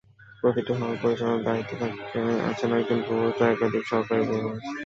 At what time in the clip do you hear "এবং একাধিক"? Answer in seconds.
3.39-3.83